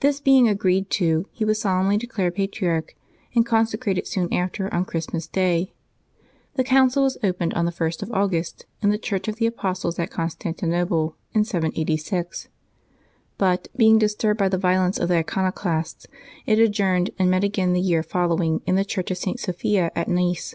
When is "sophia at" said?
19.40-20.08